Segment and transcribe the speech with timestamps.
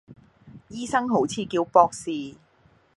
[0.69, 2.33] 醫生好似叫博士